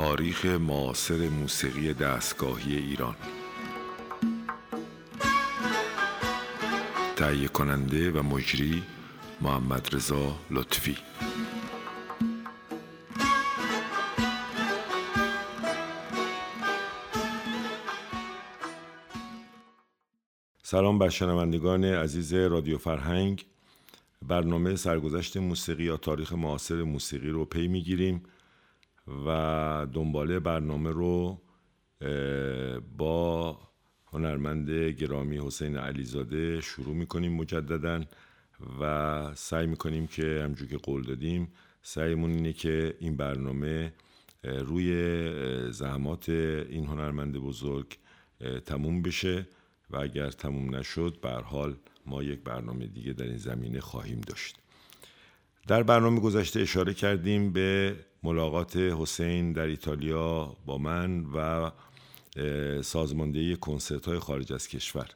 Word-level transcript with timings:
تاریخ 0.00 0.46
معاصر 0.46 1.28
موسیقی 1.28 1.94
دستگاهی 1.94 2.76
ایران. 2.76 3.16
تهیه 7.16 7.48
کننده 7.48 8.10
و 8.10 8.22
مجری 8.22 8.82
محمد 9.40 9.94
رضا 9.94 10.36
لطفی. 10.50 10.96
سلام 20.62 20.98
بر 20.98 21.08
شنوندگان 21.08 21.84
عزیز 21.84 22.34
رادیو 22.34 22.78
فرهنگ. 22.78 23.46
برنامه 24.22 24.76
سرگذشت 24.76 25.36
موسیقی 25.36 25.84
یا 25.84 25.96
تاریخ 25.96 26.32
معاصر 26.32 26.82
موسیقی 26.82 27.28
رو 27.28 27.44
پی 27.44 27.68
می‌گیریم. 27.68 28.22
و 29.26 29.86
دنباله 29.92 30.40
برنامه 30.40 30.90
رو 30.90 31.40
با 32.98 33.58
هنرمند 34.06 34.70
گرامی 34.70 35.38
حسین 35.38 35.76
علیزاده 35.76 36.60
شروع 36.60 36.94
می‌کنیم 36.94 37.32
مجددا 37.32 38.04
و 38.80 39.34
سعی 39.34 39.66
می‌کنیم 39.66 40.06
که 40.06 40.40
همجور 40.44 40.68
که 40.68 40.76
قول 40.76 41.02
دادیم 41.02 41.52
سعیمون 41.82 42.30
اینه 42.30 42.52
که 42.52 42.96
این 43.00 43.16
برنامه 43.16 43.92
روی 44.44 44.92
زحمات 45.72 46.28
این 46.28 46.86
هنرمند 46.86 47.36
بزرگ 47.36 47.98
تموم 48.66 49.02
بشه 49.02 49.46
و 49.90 49.96
اگر 49.96 50.30
تموم 50.30 50.74
نشد 50.76 51.18
به 51.22 51.30
حال 51.30 51.76
ما 52.06 52.22
یک 52.22 52.40
برنامه 52.40 52.86
دیگه 52.86 53.12
در 53.12 53.24
این 53.24 53.36
زمینه 53.36 53.80
خواهیم 53.80 54.20
داشت. 54.20 54.56
در 55.66 55.82
برنامه 55.82 56.20
گذشته 56.20 56.60
اشاره 56.60 56.94
کردیم 56.94 57.52
به 57.52 57.96
ملاقات 58.22 58.76
حسین 58.76 59.52
در 59.52 59.66
ایتالیا 59.66 60.56
با 60.66 60.78
من 60.78 61.24
و 61.24 61.70
سازماندهی 62.82 63.56
کنسرت 63.56 64.06
های 64.06 64.18
خارج 64.18 64.52
از 64.52 64.68
کشور. 64.68 65.06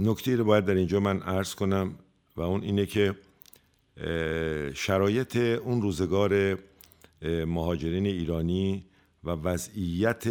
نکته 0.00 0.36
رو 0.36 0.44
باید 0.44 0.64
در 0.64 0.74
اینجا 0.74 1.00
من 1.00 1.22
عرض 1.22 1.54
کنم 1.54 1.94
و 2.36 2.40
اون 2.40 2.62
اینه 2.62 2.86
که 2.86 3.14
شرایط 4.74 5.36
اون 5.36 5.82
روزگار 5.82 6.58
مهاجرین 7.22 8.06
ایرانی 8.06 8.84
و 9.24 9.30
وضعیت 9.30 10.26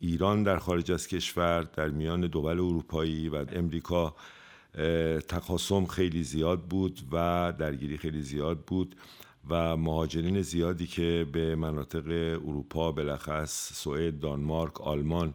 ایران 0.00 0.42
در 0.42 0.58
خارج 0.58 0.92
از 0.92 1.06
کشور 1.08 1.62
در 1.62 1.88
میان 1.88 2.20
دول 2.20 2.50
اروپایی 2.50 3.28
و 3.28 3.44
امریکا 3.52 4.14
تقاسم 5.28 5.86
خیلی 5.86 6.22
زیاد 6.22 6.60
بود 6.62 7.00
و 7.12 7.52
درگیری 7.58 7.98
خیلی 7.98 8.22
زیاد 8.22 8.58
بود 8.58 8.96
و 9.48 9.76
مهاجرین 9.76 10.42
زیادی 10.42 10.86
که 10.86 11.26
به 11.32 11.56
مناطق 11.56 12.08
اروپا 12.46 12.92
بلخص 12.92 13.72
سوئد 13.72 14.20
دانمارک 14.20 14.80
آلمان 14.80 15.34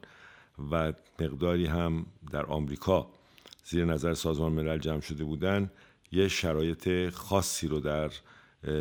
و 0.72 0.94
مقداری 1.20 1.66
هم 1.66 2.06
در 2.32 2.46
آمریکا 2.46 3.08
زیر 3.64 3.86
نظر 3.86 4.14
سازمان 4.14 4.52
ملل 4.52 4.78
جمع 4.78 5.00
شده 5.00 5.24
بودند 5.24 5.72
یه 6.12 6.28
شرایط 6.28 7.10
خاصی 7.10 7.68
رو 7.68 7.80
در 7.80 8.12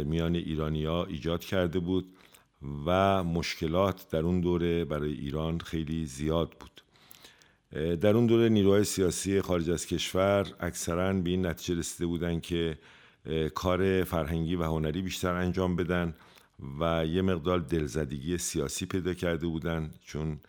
میان 0.04 0.34
ایرانیا 0.34 1.04
ایجاد 1.04 1.40
کرده 1.40 1.78
بود 1.78 2.14
و 2.86 3.24
مشکلات 3.24 4.10
در 4.10 4.20
اون 4.20 4.40
دوره 4.40 4.84
برای 4.84 5.12
ایران 5.12 5.58
خیلی 5.58 6.06
زیاد 6.06 6.50
بود. 6.50 6.83
در 7.74 8.16
اون 8.16 8.26
دوره 8.26 8.48
نیروهای 8.48 8.84
سیاسی 8.84 9.40
خارج 9.40 9.70
از 9.70 9.86
کشور 9.86 10.46
اکثرا 10.60 11.12
به 11.12 11.30
این 11.30 11.46
نتیجه 11.46 11.78
رسیده 11.78 12.06
بودند 12.06 12.42
که 12.42 12.78
کار 13.54 14.04
فرهنگی 14.04 14.56
و 14.56 14.62
هنری 14.62 15.02
بیشتر 15.02 15.34
انجام 15.34 15.76
بدن 15.76 16.14
و 16.80 17.06
یه 17.06 17.22
مقدار 17.22 17.58
دلزدگی 17.58 18.38
سیاسی 18.38 18.86
پیدا 18.86 19.14
کرده 19.14 19.46
بودن 19.46 19.90
چون 20.04 20.40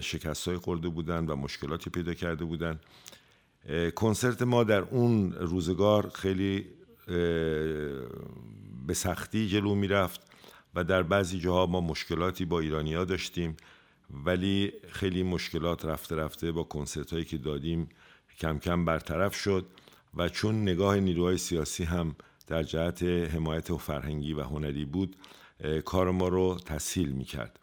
شکست 0.00 0.48
های 0.48 0.56
خورده 0.56 0.88
بودن 0.88 1.26
و 1.26 1.36
مشکلاتی 1.36 1.90
پیدا 1.90 2.14
کرده 2.14 2.44
بودن. 2.44 2.80
کنسرت 3.94 4.42
ما 4.42 4.64
در 4.64 4.80
اون 4.80 5.32
روزگار 5.32 6.10
خیلی 6.14 6.66
به 8.86 8.94
سختی 8.94 9.48
جلو 9.48 9.74
می‌رفت 9.74 10.20
و 10.74 10.84
در 10.84 11.02
بعضی 11.02 11.38
جاها 11.38 11.66
ما 11.66 11.80
مشکلاتی 11.80 12.44
با 12.44 12.60
ایرانیا 12.60 13.04
داشتیم. 13.04 13.56
ولی 14.12 14.72
خیلی 14.88 15.22
مشکلات 15.22 15.84
رفته 15.84 16.16
رفته 16.16 16.52
با 16.52 16.62
کنسرت 16.62 17.12
هایی 17.12 17.24
که 17.24 17.38
دادیم 17.38 17.88
کم 18.38 18.58
کم 18.58 18.84
برطرف 18.84 19.34
شد 19.34 19.66
و 20.14 20.28
چون 20.28 20.62
نگاه 20.62 21.00
نیروهای 21.00 21.38
سیاسی 21.38 21.84
هم 21.84 22.16
در 22.46 22.62
جهت 22.62 23.02
حمایت 23.02 23.70
و 23.70 23.78
فرهنگی 23.78 24.32
و 24.32 24.42
هنری 24.42 24.84
بود 24.84 25.16
کار 25.84 26.10
ما 26.10 26.28
رو 26.28 26.58
تسهیل 26.66 27.12
می 27.12 27.24
کرد 27.24 27.58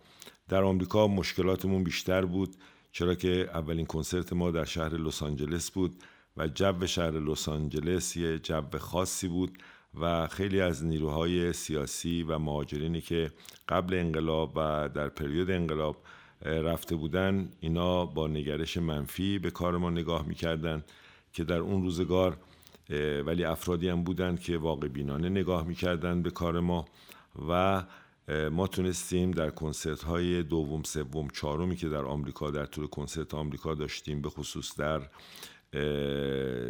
در 0.47 0.63
آمریکا 0.63 1.07
مشکلاتمون 1.07 1.83
بیشتر 1.83 2.25
بود 2.25 2.55
چرا 2.91 3.16
که 3.16 3.49
اولین 3.53 3.85
کنسرت 3.85 4.33
ما 4.33 4.51
در 4.51 4.66
شهر 4.66 4.93
لس 4.97 5.23
آنجلس 5.23 5.71
بود 5.71 5.95
و 6.37 6.47
جو 6.47 6.87
شهر 6.87 7.11
لس 7.11 7.49
آنجلس 7.49 8.17
یه 8.17 8.39
جو 8.39 8.77
خاصی 8.79 9.27
بود 9.27 9.57
و 9.99 10.27
خیلی 10.27 10.61
از 10.61 10.85
نیروهای 10.85 11.53
سیاسی 11.53 12.23
و 12.23 12.39
مهاجرینی 12.39 13.01
که 13.01 13.31
قبل 13.69 13.93
انقلاب 13.93 14.53
و 14.55 14.89
در 14.93 15.09
پریود 15.09 15.51
انقلاب 15.51 15.97
رفته 16.41 16.95
بودن 16.95 17.50
اینا 17.59 18.05
با 18.05 18.27
نگرش 18.27 18.77
منفی 18.77 19.39
به 19.39 19.51
کار 19.51 19.77
ما 19.77 19.89
نگاه 19.89 20.27
می‌کردن 20.27 20.83
که 21.33 21.44
در 21.44 21.57
اون 21.57 21.83
روزگار 21.83 22.38
ولی 23.25 23.44
افرادی 23.44 23.89
هم 23.89 24.03
بودن 24.03 24.35
که 24.35 24.57
واقع 24.57 24.88
بینانه 24.88 25.29
نگاه 25.29 25.67
می‌کردن 25.67 26.22
به 26.22 26.31
کار 26.31 26.59
ما 26.59 26.85
و 27.49 27.83
ما 28.51 28.67
تونستیم 28.67 29.31
در 29.31 29.49
کنسرت 29.49 30.03
های 30.03 30.44
دوم 30.44 30.83
سوم 30.83 31.28
چهارمی 31.28 31.75
که 31.75 31.89
در 31.89 32.05
آمریکا 32.05 32.51
در 32.51 32.66
طول 32.66 32.88
کنسرت 32.88 33.33
آمریکا 33.33 33.73
داشتیم 33.73 34.22
به 34.22 34.29
خصوص 34.29 34.79
در 34.79 35.01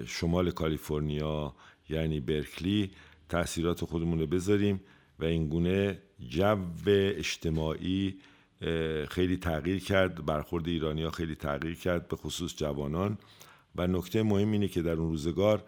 شمال 0.05 0.51
کالیفرنیا 0.51 1.55
یعنی 1.89 2.19
برکلی 2.19 2.91
تاثیرات 3.29 3.85
خودمون 3.85 4.19
رو 4.19 4.27
بذاریم 4.27 4.81
و 5.19 5.25
این 5.25 5.49
گونه 5.49 6.01
جو 6.29 6.57
اجتماعی 6.87 8.19
خیلی 9.09 9.37
تغییر 9.37 9.79
کرد. 9.83 10.25
برخورد 10.25 10.67
ایرانی 10.67 11.03
ها 11.03 11.11
خیلی 11.11 11.35
تغییر 11.35 11.75
کرد 11.75 12.07
به 12.07 12.15
خصوص 12.15 12.55
جوانان. 12.55 13.17
و 13.75 13.87
نکته 13.87 14.23
مهم 14.23 14.51
اینه 14.51 14.67
که 14.67 14.81
در 14.81 14.91
اون 14.91 15.09
روزگار 15.09 15.63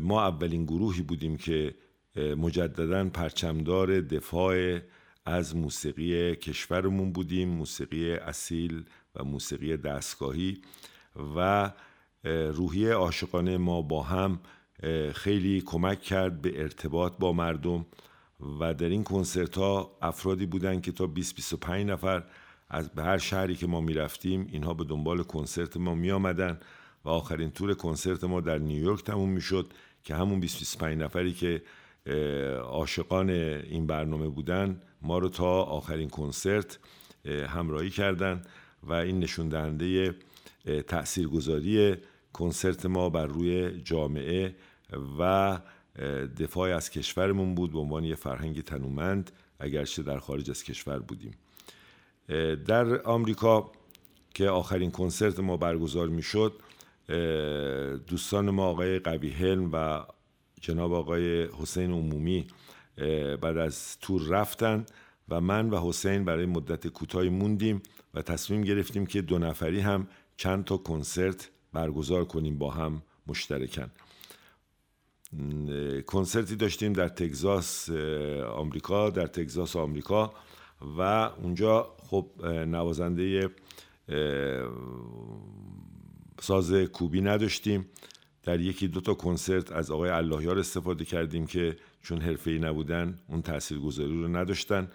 ما 0.00 0.22
اولین 0.22 0.64
گروهی 0.64 1.02
بودیم 1.02 1.36
که 1.36 1.74
مجددا 2.16 3.08
پرچمدار 3.08 4.00
دفاع 4.00 4.78
از 5.24 5.56
موسیقی 5.56 6.36
کشورمون 6.36 7.12
بودیم 7.12 7.48
موسیقی 7.48 8.12
اصیل 8.12 8.84
و 9.14 9.24
موسیقی 9.24 9.76
دستگاهی. 9.76 10.62
و 11.36 11.70
روحیه 12.54 12.92
عاشقانه 12.92 13.56
ما 13.56 13.82
با 13.82 14.02
هم 14.02 14.40
خیلی 15.14 15.60
کمک 15.60 16.00
کرد 16.00 16.42
به 16.42 16.60
ارتباط 16.62 17.12
با 17.18 17.32
مردم. 17.32 17.86
و 18.60 18.74
در 18.74 18.88
این 18.88 19.04
کنسرت 19.04 19.58
ها 19.58 19.96
افرادی 20.02 20.46
بودن 20.46 20.80
که 20.80 20.92
تا 20.92 21.06
20 21.06 21.34
25 21.34 21.86
نفر 21.86 22.24
از 22.68 22.90
به 22.90 23.02
هر 23.02 23.18
شهری 23.18 23.54
که 23.54 23.66
ما 23.66 23.80
می‌رفتیم 23.80 24.48
اینها 24.52 24.74
به 24.74 24.84
دنبال 24.84 25.22
کنسرت 25.22 25.76
ما 25.76 25.94
می 25.94 26.10
آمدن 26.10 26.60
و 27.04 27.08
آخرین 27.08 27.50
تور 27.50 27.74
کنسرت 27.74 28.24
ما 28.24 28.40
در 28.40 28.58
نیویورک 28.58 29.04
تموم 29.04 29.30
می‌شد 29.30 29.66
که 30.04 30.14
همون 30.14 30.40
20 30.40 30.58
25 30.58 31.02
نفری 31.02 31.32
که 31.32 31.62
عاشقان 32.62 33.30
این 33.30 33.86
برنامه 33.86 34.28
بودن 34.28 34.82
ما 35.02 35.18
رو 35.18 35.28
تا 35.28 35.62
آخرین 35.62 36.08
کنسرت 36.08 36.78
همراهی 37.48 37.90
کردند 37.90 38.46
و 38.82 38.92
این 38.92 39.18
نشون 39.20 39.48
دهنده 39.48 40.14
تاثیرگذاری 40.86 41.96
کنسرت 42.32 42.86
ما 42.86 43.08
بر 43.08 43.26
روی 43.26 43.80
جامعه 43.80 44.54
و 45.18 45.58
دفاع 46.38 46.76
از 46.76 46.90
کشورمون 46.90 47.54
بود 47.54 47.72
به 47.72 47.78
عنوان 47.78 48.04
یه 48.04 48.14
فرهنگ 48.14 48.60
تنومند 48.60 49.30
اگرچه 49.60 50.02
در 50.02 50.18
خارج 50.18 50.50
از 50.50 50.64
کشور 50.64 50.98
بودیم. 50.98 51.32
در 52.66 53.02
آمریکا 53.02 53.72
که 54.34 54.48
آخرین 54.48 54.90
کنسرت 54.90 55.40
ما 55.40 55.56
برگزار 55.56 56.08
می‌شد 56.08 56.60
دوستان 58.06 58.50
ما 58.50 58.66
آقای 58.66 58.98
قوی 58.98 59.30
هلم 59.30 59.70
و 59.72 60.04
جناب 60.60 60.92
آقای 60.92 61.44
حسین 61.44 61.92
عمومی 61.92 62.46
بعد 63.40 63.56
از 63.58 63.98
تور 63.98 64.22
رفتن 64.28 64.86
و 65.28 65.40
من 65.40 65.70
و 65.70 65.88
حسین 65.88 66.24
برای 66.24 66.46
مدت 66.46 66.86
کوتاهی 66.86 67.28
موندیم 67.28 67.82
و 68.14 68.22
تصمیم 68.22 68.62
گرفتیم 68.62 69.06
که 69.06 69.22
دو 69.22 69.38
نفری 69.38 69.80
هم 69.80 70.08
چند 70.36 70.64
تا 70.64 70.76
کنسرت 70.76 71.50
برگزار 71.72 72.24
کنیم 72.24 72.58
با 72.58 72.70
هم 72.70 73.02
مشترکن. 73.26 73.90
کنسرتی 76.06 76.56
داشتیم 76.56 76.92
در 76.92 77.08
تگزاس 77.08 77.90
آمریکا 78.54 79.10
در 79.10 79.26
تگزاس 79.26 79.76
آمریکا 79.76 80.32
و 80.98 81.00
اونجا 81.42 81.94
خب 81.98 82.26
نوازنده 82.46 83.48
ساز 86.40 86.72
کوبی 86.72 87.20
نداشتیم. 87.20 87.86
در 88.42 88.60
یکی 88.60 88.88
دو 88.88 89.00
تا 89.00 89.14
کنسرت 89.14 89.72
از 89.72 89.90
آقای 89.90 90.10
اللهیار 90.10 90.58
استفاده 90.58 91.04
کردیم 91.04 91.46
که 91.46 91.76
چون 92.02 92.36
ای 92.46 92.58
نبودن 92.58 93.18
اون 93.28 93.42
تاثیرگذاری 93.42 94.22
رو 94.22 94.28
نداشتن 94.28 94.88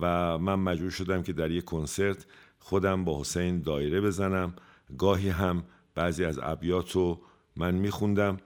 و 0.00 0.38
من 0.38 0.54
مجبور 0.54 0.90
شدم 0.90 1.22
که 1.22 1.32
در 1.32 1.50
یک 1.50 1.64
کنسرت 1.64 2.26
خودم 2.58 3.04
با 3.04 3.20
حسین 3.20 3.62
دایره 3.62 4.00
بزنم. 4.00 4.54
گاهی 4.98 5.28
هم 5.28 5.64
بعضی 5.94 6.24
از 6.24 6.38
ابیات 6.42 6.92
رو 6.92 7.20
من 7.56 7.74
میخوندم. 7.74 8.36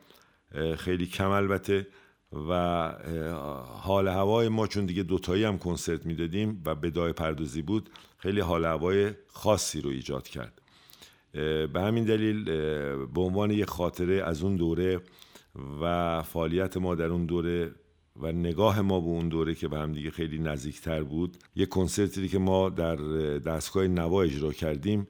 خیلی 0.76 1.06
کم 1.06 1.30
البته. 1.30 1.86
و 2.48 2.52
حال 3.82 4.08
هوای 4.08 4.48
ما 4.48 4.66
چون 4.66 4.86
دیگه 4.86 5.02
دوتایی 5.02 5.44
هم 5.44 5.58
کنسرت 5.58 6.06
می‌دادیم 6.06 6.62
و 6.66 6.74
بدای 6.74 7.12
پردازی 7.12 7.62
بود 7.62 7.90
خیلی 8.18 8.40
حال 8.40 8.64
هوای 8.64 9.10
خاصی 9.28 9.80
رو 9.80 9.90
ایجاد 9.90 10.28
کرد. 10.28 10.62
به 11.72 11.80
همین 11.80 12.04
دلیل 12.04 12.44
به 13.06 13.20
عنوان 13.20 13.50
یک 13.50 13.64
خاطره 13.64 14.22
از 14.24 14.42
اون 14.42 14.56
دوره 14.56 15.00
و 15.82 16.22
فعالیت 16.22 16.76
ما 16.76 16.94
در 16.94 17.06
اون 17.06 17.26
دوره 17.26 17.70
و 18.16 18.32
نگاه 18.32 18.80
ما 18.80 19.00
به 19.00 19.06
اون 19.06 19.28
دوره 19.28 19.54
که 19.54 19.68
به 19.68 19.78
هم 19.78 19.92
دیگه 19.92 20.10
خیلی 20.10 20.38
نزدیکتر 20.38 21.02
بود 21.02 21.36
یک 21.56 21.68
کنسرتی 21.68 22.28
که 22.28 22.38
ما 22.38 22.68
در 22.68 22.96
دستگاه 23.38 23.86
نوا 23.86 24.22
اجرا 24.22 24.52
کردیم 24.52 25.08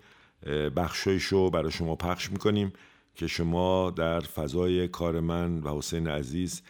بخشایش 0.77 1.35
برای 1.35 1.71
شما 1.71 1.97
پخش 1.97 2.31
می‌کنیم. 2.31 2.73
که 3.19 3.27
شما 3.27 3.91
در 3.91 4.21
فضای 4.21 4.89
کار 4.89 5.21
من 5.21 5.59
و 5.59 5.79
حسین 5.79 6.09
عزیز 6.09 6.63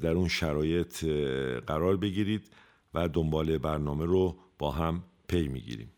در 0.00 0.10
اون 0.10 0.28
شرایط 0.28 1.04
قرار 1.66 1.96
بگیرید 1.96 2.50
و 2.94 3.08
دنبال 3.08 3.58
برنامه 3.58 4.04
رو 4.04 4.36
با 4.58 4.70
هم 4.70 5.02
پی 5.28 5.48
می‌گیریم. 5.48 5.92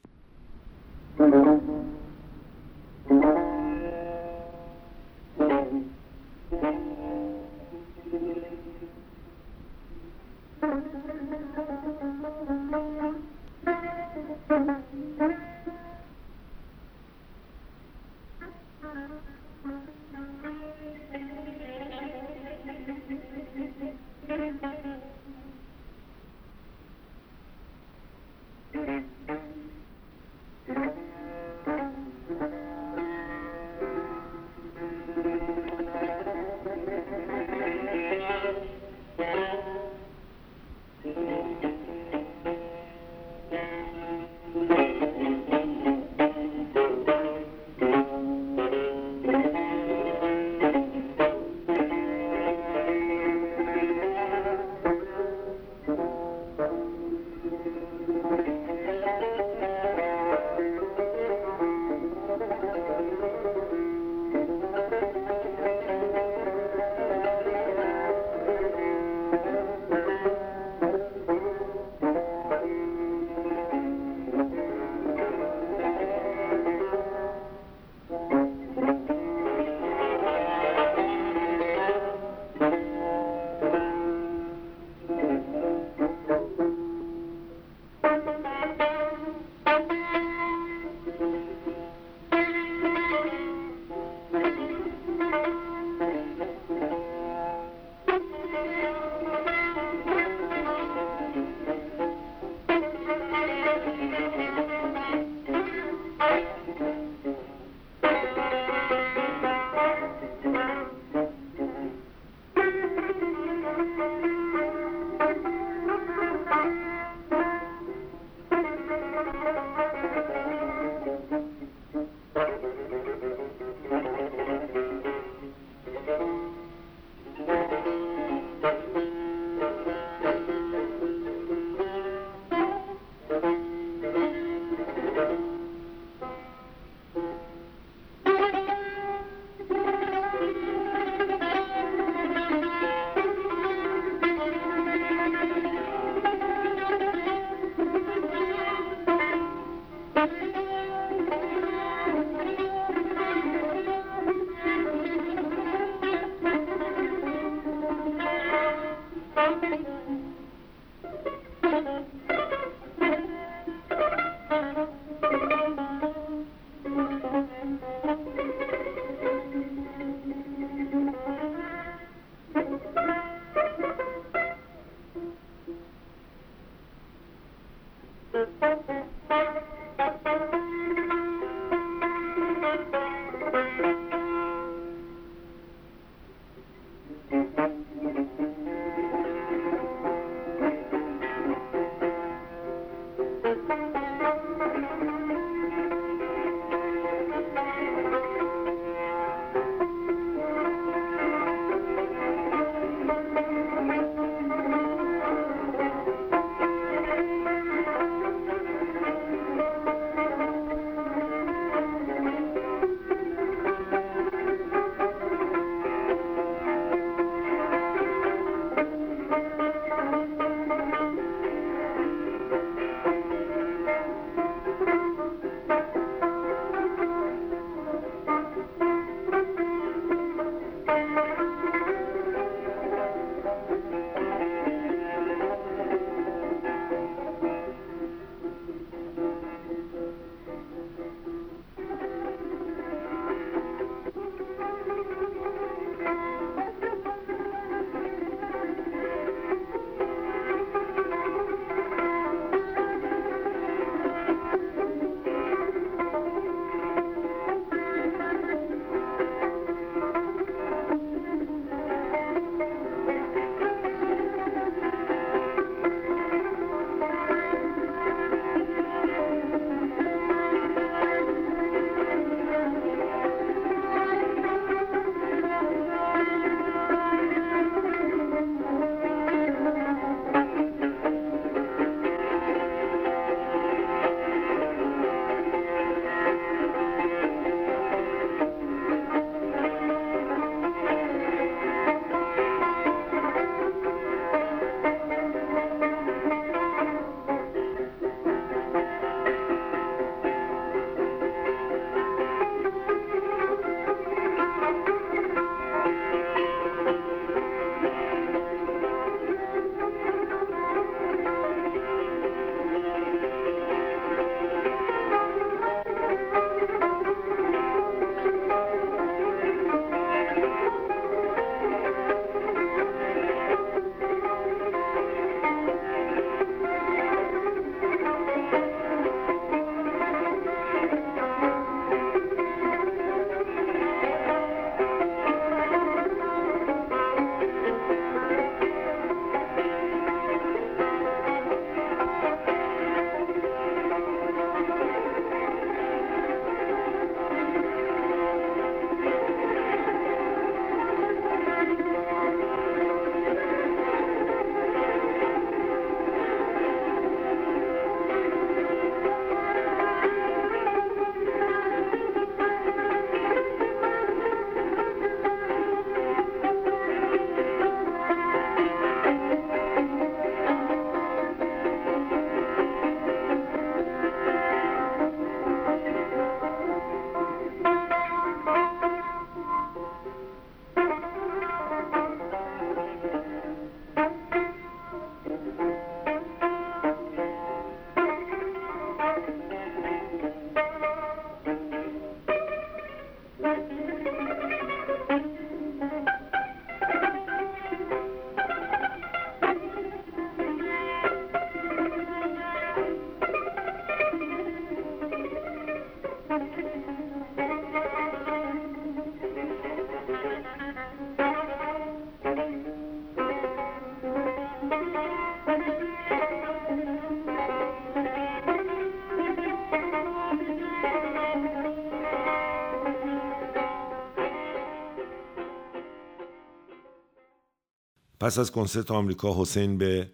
پس 428.23 428.39
از 428.39 428.53
کنسرت 428.53 428.91
آمریکا 428.91 429.43
حسین 429.43 429.79
به 429.79 430.11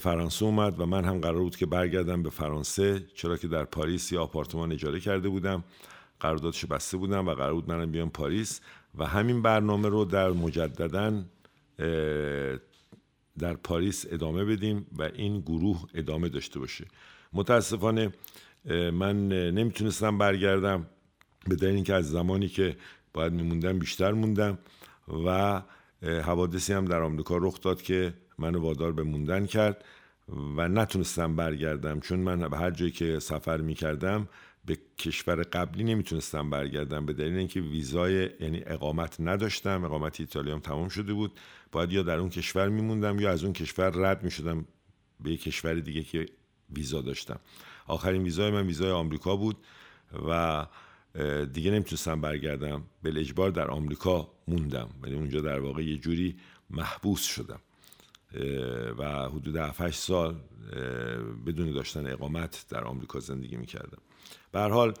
فرانسه 0.00 0.44
اومد 0.44 0.80
و 0.80 0.86
من 0.86 1.04
هم 1.04 1.18
قرار 1.18 1.38
بود 1.38 1.56
که 1.56 1.66
برگردم 1.66 2.22
به 2.22 2.30
فرانسه 2.30 3.06
چرا 3.14 3.36
که 3.36 3.48
در 3.48 3.64
پاریس 3.64 4.12
یه 4.12 4.18
آپارتمان 4.18 4.72
اجاره 4.72 5.00
کرده 5.00 5.28
بودم. 5.28 5.64
قراردادش 6.20 6.66
بسته 6.66 6.96
بودم 6.96 7.28
و 7.28 7.34
قرار 7.34 7.54
بود 7.54 7.70
منم 7.70 7.90
بیام 7.90 8.10
پاریس 8.10 8.60
و 8.94 9.06
همین 9.06 9.42
برنامه 9.42 9.88
رو 9.88 10.04
در 10.04 10.30
مجددا 10.30 11.24
در 13.38 13.54
پاریس 13.62 14.06
ادامه 14.10 14.44
بدیم 14.44 14.86
و 14.98 15.02
این 15.02 15.40
گروه 15.40 15.84
ادامه 15.94 16.28
داشته 16.28 16.58
باشه. 16.58 16.84
متاسفانه 17.32 18.12
من 18.92 19.28
نمی‌تونستم 19.28 20.18
برگردم 20.18 20.86
به 21.48 21.56
دلیل 21.56 21.74
اینکه 21.74 21.94
از 21.94 22.10
زمانی 22.10 22.48
که 22.48 22.76
باید 23.12 23.32
میموندم 23.32 23.78
بیشتر 23.78 24.12
موندم 24.12 24.58
و 25.24 25.62
حوادثی 26.04 26.72
هم 26.72 26.84
در 26.84 27.02
آمریکا 27.02 27.36
رخ 27.36 27.60
داد 27.60 27.82
که 27.82 28.14
منو 28.38 28.60
وادار 28.60 28.92
به 28.92 29.02
موندن 29.02 29.46
کرد 29.46 29.84
و 30.56 30.68
نتونستم 30.68 31.36
برگردم. 31.36 32.00
چون 32.00 32.18
من 32.18 32.48
به 32.48 32.56
هر 32.56 32.70
جایی 32.70 32.90
که 32.90 33.18
سفر 33.18 33.60
می‌کردم 33.60 34.28
به 34.64 34.78
کشور 34.98 35.42
قبلی 35.42 35.84
نمی‌تونستم 35.84 36.50
برگردم 36.50 37.06
به 37.06 37.12
دلیل 37.12 37.36
اینکه 37.36 37.60
ویزای 37.60 38.30
یعنی 38.40 38.62
اقامت 38.66 39.16
نداشتم. 39.20 39.84
اقامت 39.84 40.20
ایتالیام 40.20 40.60
تمام 40.60 40.88
شده 40.88 41.12
بود. 41.12 41.32
باید 41.72 41.92
یا 41.92 42.02
در 42.02 42.18
اون 42.18 42.30
کشور 42.30 42.68
میموندم 42.68 43.20
یا 43.20 43.30
از 43.30 43.44
اون 43.44 43.52
کشور 43.52 43.90
رد 43.90 44.22
می‌شدم 44.22 44.66
به 45.20 45.30
یک 45.30 45.42
کشور 45.42 45.74
دیگه 45.74 46.02
که 46.02 46.26
ویزا 46.76 47.00
داشتم. 47.00 47.40
آخرین 47.86 48.22
ویزای 48.22 48.50
من 48.50 48.66
ویزای 48.66 48.90
آمریکا 48.90 49.36
بود 49.36 49.56
و 50.28 50.66
دیگه 51.52 51.70
نمی‌تونستم 51.70 52.20
برگردم. 52.20 52.82
به 53.02 53.20
اجبار 53.20 53.50
در 53.50 53.70
آمریکا 53.70 54.28
موندم. 54.48 54.88
ولی 55.02 55.14
اونجا 55.14 55.40
در 55.40 55.60
واقع 55.60 55.84
یه 55.84 55.96
جوری 55.96 56.36
محبوس 56.70 57.22
شدم. 57.22 57.60
و 58.98 59.28
حدود 59.28 59.56
7 59.56 59.90
سال 59.90 60.36
بدون 61.46 61.72
داشتن 61.72 62.12
اقامت 62.12 62.66
در 62.68 62.84
آمریکا 62.84 63.20
زندگی 63.20 63.56
می‌کردم. 63.56 63.98
به 64.52 64.60
حال 64.60 64.94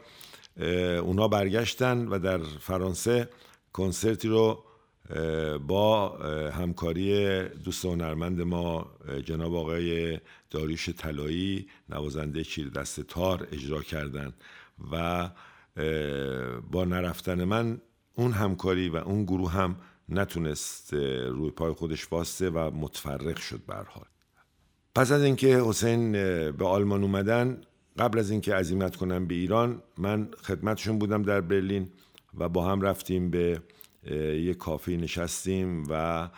اونا 1.00 1.28
برگشتن 1.28 2.08
و 2.08 2.18
در 2.18 2.38
فرانسه 2.38 3.28
کنسرتی 3.72 4.28
رو 4.28 4.64
با 5.66 6.08
همکاری 6.50 7.42
دوست 7.48 7.84
هنرمند 7.84 8.40
ما 8.40 8.90
جناب 9.24 9.54
آقای 9.54 10.20
داریوش 10.50 10.88
طلایی 10.88 11.68
نوازنده 11.88 12.44
چیر 12.44 12.68
دست 12.68 13.00
تار 13.00 13.48
اجرا 13.52 13.82
کردن 13.82 14.34
و 14.92 15.30
با 16.70 16.84
نرفتن 16.84 17.44
من 17.44 17.80
اون 18.14 18.32
همکاری 18.32 18.88
و 18.88 18.96
اون 18.96 19.24
گروه 19.24 19.52
هم 19.52 19.76
نتونست 20.08 20.94
روی 21.28 21.50
پای 21.50 21.72
خودش 21.72 22.12
واسته 22.12 22.50
و 22.50 22.70
متفرق 22.70 23.36
شد 23.36 23.60
به 23.66 23.74
حال. 23.74 24.04
پس 24.94 25.12
از 25.12 25.22
اینکه 25.22 25.46
حسین 25.46 26.12
به 26.52 26.66
آلمان 26.66 27.02
اومدن 27.02 27.60
قبل 27.98 28.18
از 28.18 28.30
اینکه 28.30 28.54
عزیمت 28.54 28.96
کنم 28.96 29.26
به 29.26 29.34
ایران 29.34 29.82
من 29.98 30.28
خدمتشون 30.42 30.98
بودم 30.98 31.22
در 31.22 31.40
برلین 31.40 31.90
و 32.38 32.48
با 32.48 32.64
هم 32.64 32.80
رفتیم 32.80 33.30
به 33.30 33.62
یک 34.32 34.56
کافه 34.56 34.92
نشستیم 34.96 35.84
و 35.88 36.28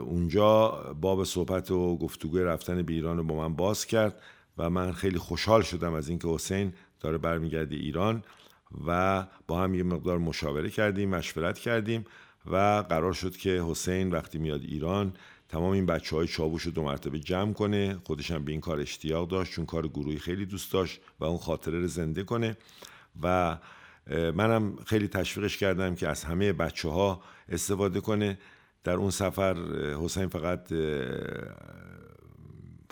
اونجا 0.00 0.68
باب 1.00 1.24
صحبت 1.24 1.70
و 1.70 1.96
گفتگوی 1.96 2.42
رفتن 2.42 2.82
به 2.82 2.92
ایران 2.92 3.16
رو 3.16 3.24
با 3.24 3.34
من 3.34 3.54
باز 3.54 3.86
کرد 3.86 4.22
و 4.58 4.70
من 4.70 4.92
خیلی 4.92 5.18
خوشحال 5.18 5.62
شدم 5.62 5.94
از 5.94 6.08
اینکه 6.08 6.28
حسین 6.28 6.72
داره 7.02 7.18
برمیگرده 7.18 7.76
ایران 7.76 8.22
و 8.86 9.26
با 9.46 9.62
هم 9.62 9.74
یه 9.74 9.82
مقدار 9.82 10.18
مشاوره 10.18 10.70
کردیم 10.70 11.08
مشورت 11.08 11.58
کردیم 11.58 12.04
و 12.46 12.84
قرار 12.88 13.12
شد 13.12 13.36
که 13.36 13.64
حسین 13.66 14.10
وقتی 14.10 14.38
میاد 14.38 14.62
ایران 14.62 15.12
تمام 15.48 15.72
این 15.72 15.86
بچه 15.86 16.16
های 16.16 16.26
چاوش 16.26 16.62
رو 16.62 16.72
دو 16.72 16.82
مرتبه 16.82 17.18
جمع 17.18 17.52
کنه. 17.52 17.98
خودش 18.04 18.30
هم 18.30 18.44
به 18.44 18.52
این 18.52 18.60
کار 18.60 18.80
اشتیاق 18.80 19.28
داشت 19.28 19.52
چون 19.52 19.66
کار 19.66 19.88
گروهی 19.88 20.18
خیلی 20.18 20.46
دوست 20.46 20.72
داشت 20.72 21.00
و 21.20 21.24
اون 21.24 21.38
خاطره 21.38 21.80
رو 21.80 21.86
زنده 21.86 22.22
کنه. 22.22 22.56
و 23.22 23.58
منم 24.10 24.76
خیلی 24.86 25.08
تشویقش 25.08 25.56
کردم 25.56 25.94
که 25.94 26.08
از 26.08 26.24
همه 26.24 26.52
بچه 26.52 26.88
ها 26.88 27.22
استفاده 27.48 28.00
کنه. 28.00 28.38
در 28.84 28.92
اون 28.92 29.10
سفر 29.10 29.56
حسین 30.00 30.28
فقط 30.28 30.72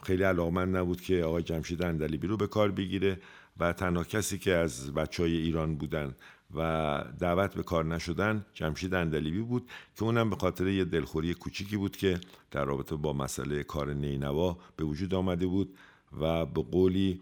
خیلی 0.02 0.22
علاقمند 0.22 0.76
نبود 0.76 1.00
که 1.00 1.24
آقای 1.24 1.42
جمشید 1.42 1.82
اندلیبی 1.82 2.26
رو 2.26 2.36
به 2.36 2.46
کار 2.46 2.70
بگیره. 2.70 3.18
و 3.58 3.72
تنها 3.72 4.04
کسی 4.04 4.38
که 4.38 4.52
از 4.52 4.94
بچه 4.94 5.22
های 5.22 5.36
ایران 5.36 5.76
بودن 5.76 6.14
و 6.54 7.04
دعوت 7.20 7.54
به 7.54 7.62
کار 7.62 7.84
نشدن 7.84 8.46
جمشید 8.54 8.94
اندلیبی 8.94 9.40
بود 9.40 9.70
که 9.96 10.02
اونم 10.02 10.30
به 10.30 10.36
خاطر 10.36 10.68
یه 10.68 10.84
دلخوری 10.84 11.34
کوچیکی 11.34 11.76
بود 11.76 11.96
که 11.96 12.20
در 12.50 12.64
رابطه 12.64 12.96
با 12.96 13.12
مسئله 13.12 13.62
کار 13.62 13.94
نینوا 13.94 14.58
به 14.76 14.84
وجود 14.84 15.14
آمده 15.14 15.46
بود 15.46 15.78
و 16.20 16.46
به 16.46 16.62
قولی 16.62 17.20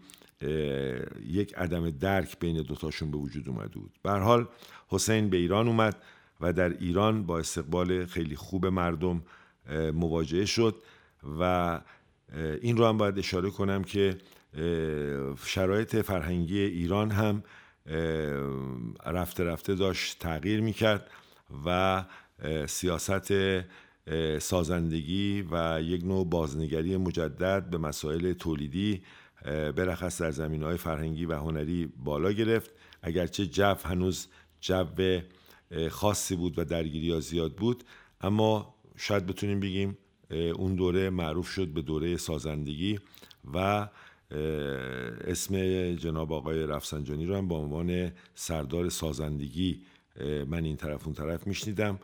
یک 1.27 1.53
عدم 1.57 1.89
درک 1.89 2.39
بین 2.39 2.61
دوتاشون 2.61 3.11
به 3.11 3.17
وجود 3.17 3.49
اومده 3.49 3.79
بود. 3.79 3.91
به 4.03 4.11
حال 4.11 4.47
حسین 4.87 5.29
به 5.29 5.37
ایران 5.37 5.67
اومد 5.67 5.95
و 6.41 6.53
در 6.53 6.69
ایران 6.69 7.23
با 7.23 7.39
استقبال 7.39 8.05
خیلی 8.05 8.35
خوب 8.35 8.65
مردم 8.65 9.23
مواجهه 9.93 10.45
شد 10.45 10.75
و 11.39 11.81
این 12.61 12.77
رو 12.77 12.85
هم 12.85 12.97
باید 12.97 13.19
اشاره 13.19 13.49
کنم 13.49 13.83
که 13.83 14.17
شرایط 15.45 15.95
فرهنگی 15.95 16.59
ایران 16.59 17.11
هم 17.11 17.43
رفته 19.05 19.43
رفته 19.43 19.75
داشت 19.75 20.19
تغییر 20.19 20.61
می‌کرد 20.61 21.09
و 21.65 22.05
سیاست 22.67 23.33
سازندگی 24.39 25.41
و 25.51 25.81
یک 25.81 26.03
نوع 26.03 26.29
بازنگری 26.29 26.97
مجدد 26.97 27.69
به 27.69 27.77
مسائل 27.77 28.33
تولیدی 28.33 29.01
برخص 29.75 30.21
در 30.21 30.31
زمین 30.31 30.63
های 30.63 30.77
فرهنگی 30.77 31.25
و 31.25 31.35
هنری 31.35 31.93
بالا 31.97 32.31
گرفت. 32.31 32.71
اگرچه 33.01 33.45
جو 33.45 33.75
هنوز 33.85 34.27
جو 34.61 34.85
خاصی 35.89 36.35
بود 36.35 36.59
و 36.59 36.63
درگیری 36.63 37.11
ها 37.11 37.19
زیاد 37.19 37.55
بود 37.55 37.83
اما 38.21 38.75
شاید 38.97 39.25
بتونیم 39.25 39.59
بگیم 39.59 39.97
اون 40.55 40.75
دوره 40.75 41.09
معروف 41.09 41.49
شد 41.49 41.67
به 41.67 41.81
دوره 41.81 42.17
سازندگی 42.17 42.99
و 43.53 43.87
اسم 44.31 45.55
جناب 45.95 46.33
آقای 46.33 46.67
رفسنجانی 46.67 47.25
رو 47.25 47.35
هم 47.35 47.47
با 47.47 47.57
عنوان 47.57 48.11
سردار 48.35 48.89
سازندگی 48.89 49.81
من 50.47 50.63
این 50.63 50.77
طرف 50.77 51.05
اون 51.05 51.15
طرف 51.15 51.47
میشنیدم 51.47 51.99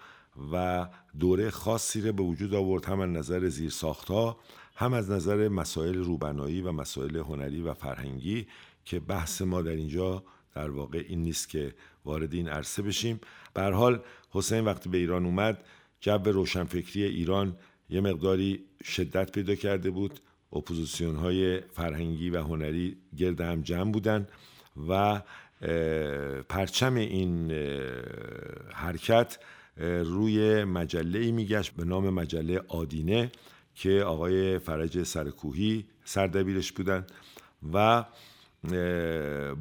و 0.54 0.88
دوره 1.20 1.50
خاصی 1.50 2.02
رو 2.02 2.14
به 2.14 2.24
وجود 2.24 2.54
آورد 2.54 2.86
هم 2.86 3.00
از 3.00 3.10
نظر 3.10 3.50
زیر 3.50 3.74
ها 4.08 4.40
هم 4.76 4.94
از 4.94 5.12
نظر 5.12 5.48
مسائل 5.48 5.96
روبنایی 5.96 6.62
و 6.62 6.72
مسائل 6.72 7.18
هنری 7.18 7.62
و 7.62 7.74
فرهنگی 7.74 8.48
که 8.86 9.00
بحث 9.00 9.42
ما 9.42 9.62
در 9.62 9.72
اینجا 9.72 10.24
در 10.56 10.70
واقع 10.70 11.04
این 11.08 11.22
نیست 11.22 11.50
که 11.50 11.74
وارد 12.06 12.34
این 12.34 12.48
عرصه 12.50 12.82
بشیم. 12.82 13.20
به 13.54 13.64
حال 13.64 14.02
حسین 14.30 14.66
وقتی 14.66 14.90
به 14.90 14.98
ایران 14.98 15.26
اومد 15.26 15.64
جو 16.00 16.12
روشنفکری 16.12 17.04
ایران 17.04 17.58
یه 17.90 18.02
مقداری 18.02 18.66
شدت 18.84 19.32
پیدا 19.32 19.56
کرده 19.56 19.90
بود. 19.90 20.20
اپوزیسیون 20.56 21.16
های 21.16 21.60
فرهنگی 21.60 22.30
و 22.30 22.42
هنری 22.42 22.98
گرد 23.18 23.42
هم 23.42 23.62
جمع 23.62 23.92
بودن 23.92 24.28
و 24.90 25.22
پرچم 26.50 26.96
این 26.96 27.52
حرکت 28.74 29.40
روی 29.78 30.64
مجله 30.64 31.20
ای 31.20 31.32
میگشت 31.32 31.72
به 31.72 31.86
نام 31.86 32.10
مجله 32.10 32.62
آدینه 32.68 33.32
که 33.76 34.04
آقای 34.04 34.60
فرج 34.60 35.04
سرکوهی 35.04 35.86
سردبیرش 36.04 36.72
بودن 36.72 37.06
و 37.74 38.06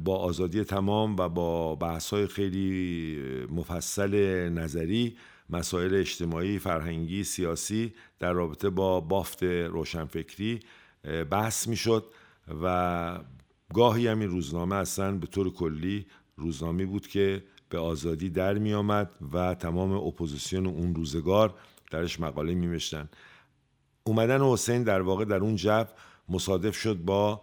با 0.03 0.17
آزادی 0.17 0.63
تمام 0.63 1.15
و 1.15 1.29
با 1.29 1.75
بحث 1.75 2.13
های 2.13 2.27
خیلی 2.27 3.19
مفصل 3.51 4.15
نظری 4.49 5.17
مسائل 5.49 5.95
اجتماعی، 5.95 6.59
فرهنگی، 6.59 7.23
سیاسی 7.23 7.93
در 8.19 8.33
رابطه 8.33 8.69
با 8.69 8.99
بافت 8.99 9.43
روشنفکری 9.43 10.59
بحث 11.31 11.67
می‌شد 11.67 12.05
و 12.63 13.19
گاهی 13.73 14.07
هم 14.07 14.19
این 14.19 14.29
روزنامه 14.29 14.75
اصلا 14.75 15.11
به 15.11 15.27
طور 15.27 15.53
کلی 15.53 16.05
روزنامه 16.37 16.85
بود 16.85 17.07
که 17.07 17.43
به 17.69 17.79
آزادی 17.79 18.29
در 18.29 18.53
می 18.53 18.73
آمد 18.73 19.11
و 19.33 19.53
تمام 19.53 19.91
اپوزیسیون 19.91 20.65
اون 20.65 20.95
روزگار 20.95 21.53
درش 21.91 22.19
مقاله 22.19 22.53
می 22.53 22.79
اومدن 24.03 24.41
حسین 24.41 24.83
در 24.83 25.01
واقع 25.01 25.25
در 25.25 25.37
اون 25.37 25.55
جو 25.55 25.83
مصادف 26.29 26.75
شد 26.75 26.97
با 26.97 27.41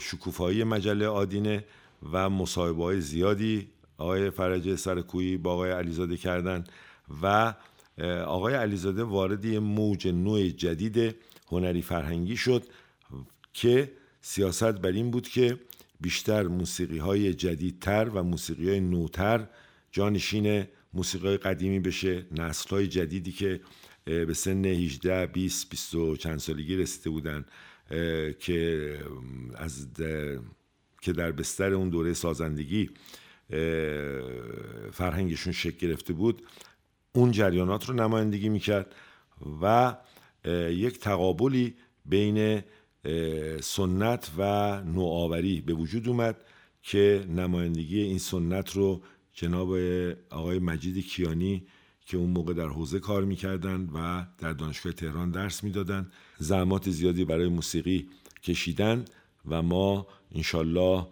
شکوفایی 0.00 0.64
مجله 0.64 1.06
آدینه 1.06 1.64
و 2.12 2.30
مصاحبه 2.30 2.82
های 2.82 3.00
زیادی 3.00 3.68
آقای 3.98 4.30
فرج 4.30 4.74
سرکویی 4.74 5.36
با 5.36 5.52
آقای 5.52 5.70
علیزاده 5.70 6.16
کردن 6.16 6.64
و 7.22 7.54
آقای 8.26 8.54
علیزاده 8.54 9.04
وارد 9.04 9.44
یه 9.44 9.58
موج 9.58 10.08
نوع 10.08 10.48
جدید 10.48 11.16
هنری 11.54 11.82
فرهنگی 11.82 12.36
شد 12.36 12.64
که 13.52 13.92
سیاست 14.20 14.72
بر 14.72 14.90
این 14.90 15.10
بود 15.10 15.28
که 15.28 15.58
بیشتر 16.00 16.42
موسیقی 16.42 16.98
های 16.98 17.34
جدیدتر 17.34 18.08
و 18.08 18.22
موسیقی 18.22 18.68
های 18.68 18.80
نوتر 18.80 19.46
جانشین 19.92 20.64
موسیقی 20.94 21.28
های 21.28 21.36
قدیمی 21.36 21.80
بشه 21.80 22.26
نسل 22.32 22.70
های 22.70 22.86
جدیدی 22.86 23.32
که 23.32 23.60
به 24.04 24.34
سن 24.34 24.64
18 24.64 25.26
20 25.26 25.70
20 25.70 25.94
و 25.94 26.16
چند 26.16 26.38
سالگی 26.38 26.76
رسیده 26.76 27.10
بودن 27.10 27.44
که 28.38 28.98
از 29.54 29.86
که 31.00 31.12
در 31.12 31.32
بستر 31.32 31.72
اون 31.72 31.90
دوره 31.90 32.14
سازندگی 32.14 32.90
فرهنگشون 34.92 35.52
شکل 35.52 35.88
گرفته 35.88 36.12
بود. 36.12 36.42
اون 37.12 37.30
جریانات 37.30 37.88
رو 37.88 37.94
نمایندگی 37.94 38.48
می‌کرد 38.48 38.94
و 39.62 39.96
یک 40.70 40.98
تقابلی 40.98 41.74
بین 42.06 42.62
سنت 43.60 44.30
و 44.38 44.42
نوآوری 44.84 45.60
به 45.60 45.74
وجود 45.74 46.08
اومد 46.08 46.44
که 46.82 47.24
نمایندگی 47.28 48.00
این 48.00 48.18
سنت 48.18 48.72
رو 48.72 49.02
جناب 49.32 49.74
آقای 50.30 50.58
مجید 50.58 51.06
کیانی 51.06 51.66
که 52.06 52.16
اون 52.16 52.30
موقع 52.30 52.52
در 52.52 52.68
حوزه 52.68 52.98
کار 52.98 53.24
می‌کردن 53.24 53.88
و 53.94 54.26
در 54.38 54.52
دانشگاه 54.52 54.92
تهران 54.92 55.30
درس 55.30 55.64
می‌دادن 55.64 56.10
زحمات 56.38 56.90
زیادی 56.90 57.24
برای 57.24 57.48
موسیقی 57.48 58.08
کشیدن 58.42 59.04
و 59.48 59.62
ما 59.62 60.06
انشالله 60.34 61.06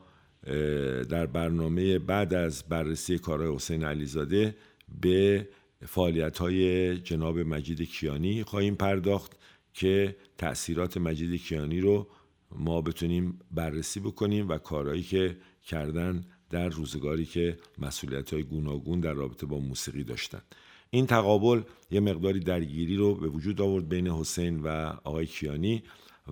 در 1.08 1.26
برنامه 1.26 1.98
بعد 1.98 2.34
از 2.34 2.64
بررسی 2.68 3.18
کارهای 3.18 3.54
حسین 3.54 3.84
علیزاده 3.84 4.56
به 5.00 5.48
فعالیت 5.86 6.38
های 6.38 6.96
جناب 6.96 7.38
مجید 7.38 7.82
کیانی 7.82 8.44
خواهیم 8.44 8.74
پرداخت 8.74 9.32
که 9.74 10.16
تاثیرات 10.38 10.96
مجید 10.96 11.40
کیانی 11.40 11.80
رو 11.80 12.08
ما 12.50 12.80
بتونیم 12.80 13.38
بررسی 13.50 14.00
بکنیم 14.00 14.48
و 14.48 14.58
کارهایی 14.58 15.02
که 15.02 15.36
کردن 15.64 16.24
در 16.50 16.68
روزگاری 16.68 17.24
که 17.24 17.56
مسئولیت 17.78 18.34
های 18.34 18.42
گوناگون 18.42 19.00
در 19.00 19.12
رابطه 19.12 19.46
با 19.46 19.58
موسیقی 19.58 20.04
داشتن. 20.04 20.42
این 20.90 21.06
تقابل 21.06 21.62
یه 21.90 22.00
مقداری 22.00 22.40
درگیری 22.40 22.96
رو 22.96 23.14
به 23.14 23.28
وجود 23.28 23.60
آورد 23.60 23.88
بین 23.88 24.08
حسین 24.08 24.60
و 24.60 24.68
آقای 25.04 25.26
کیانی 25.26 25.82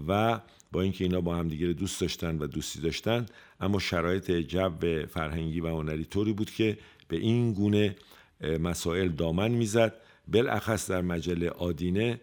و 0.08 0.40
با 0.72 0.82
اینکه 0.82 1.04
اینا 1.04 1.20
با 1.20 1.36
همدیگه 1.36 1.66
دوست 1.66 2.00
داشتن 2.00 2.38
و 2.38 2.46
دوستی 2.46 2.80
داشتن 2.80 3.26
اما 3.60 3.78
شرایط 3.78 4.30
جو 4.30 4.70
فرهنگی 5.08 5.60
و 5.60 5.68
هنری 5.68 6.04
طوری 6.04 6.32
بود 6.32 6.50
که 6.50 6.78
به 7.08 7.16
این 7.16 7.52
گونه 7.52 7.96
مسائل 8.40 9.08
دامن 9.08 9.50
می‌زد. 9.50 9.94
بالاخص 10.28 10.90
در 10.90 11.00
مجله 11.00 11.50
آدینه 11.50 12.20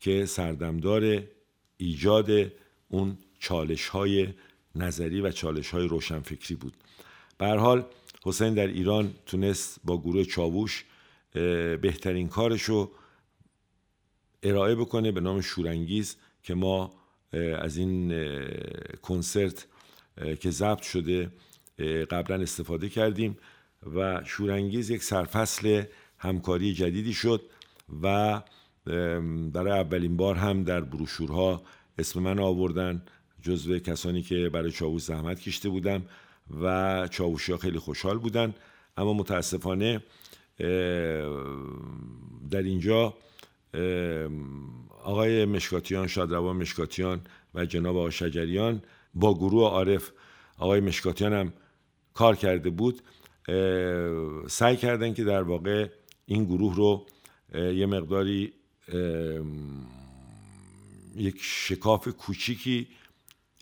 که 0.00 0.26
سردمدار 0.26 1.22
ایجاد 1.76 2.30
اون 2.88 3.18
چالش 3.38 3.88
های 3.88 4.28
نظری 4.74 5.20
و 5.20 5.30
چالش 5.30 5.70
های 5.70 5.88
روشنفکری 5.88 6.54
بود. 6.54 6.74
به 7.38 7.46
حال 7.46 7.84
حسین 8.22 8.54
در 8.54 8.66
ایران 8.66 9.14
تونست 9.26 9.80
با 9.84 9.98
گروه 10.00 10.24
چاووش 10.24 10.84
بهترین 11.80 12.28
کارش 12.28 12.62
رو 12.62 12.90
ارائه 14.42 14.74
بکنه 14.74 15.12
به 15.12 15.20
نام 15.20 15.40
شورانگیز 15.40 16.16
که 16.42 16.54
ما 16.54 16.92
از 17.58 17.76
این 17.76 18.24
کنسرت 19.02 19.66
که 20.40 20.50
ضبط 20.50 20.82
شده 20.82 21.32
قبلا 22.10 22.42
استفاده 22.42 22.88
کردیم. 22.88 23.36
و 23.86 24.24
شورانگیز 24.24 24.90
یک 24.90 25.02
سرفصل 25.02 25.82
همکاری 26.18 26.74
جدیدی 26.74 27.12
شد 27.12 27.42
و 28.02 28.40
برای 29.52 29.80
اولین 29.80 30.16
بار 30.16 30.34
هم 30.34 30.64
در 30.64 30.80
بروشورها 30.80 31.62
اسم 31.98 32.20
من 32.20 32.38
آوردن 32.38 33.02
جزو 33.42 33.78
کسانی 33.78 34.22
که 34.22 34.48
برای 34.48 34.70
چاووش 34.70 35.02
زحمت 35.02 35.40
کشته 35.40 35.68
بودم 35.68 36.02
و 36.60 37.08
چاووشی 37.08 37.52
ها 37.52 37.58
خیلی 37.58 37.78
خوشحال 37.78 38.18
بودن. 38.18 38.54
اما 38.96 39.12
متاسفانه 39.12 40.02
در 42.50 42.62
اینجا 42.62 43.14
آقای 45.02 45.44
مشکاتیان 45.44 46.06
شادروان 46.06 46.56
مشکاتیان 46.56 47.20
و 47.54 47.64
جناب 47.64 47.96
آقای 47.96 48.12
شجریان 48.12 48.82
با 49.14 49.34
گروه 49.34 49.62
عارف 49.70 50.10
آقای 50.58 50.80
مشکاتیان 50.80 51.32
هم 51.32 51.52
کار 52.14 52.36
کرده 52.36 52.70
بود. 52.70 53.02
سعی 54.48 54.76
کردن 54.76 55.14
که 55.14 55.24
در 55.24 55.42
واقع 55.42 55.88
این 56.26 56.44
گروه 56.44 56.76
رو 56.76 57.06
یه 57.54 57.86
مقداری 57.86 58.52
یک 61.16 61.36
شکاف 61.40 62.08
کوچیکی 62.08 62.88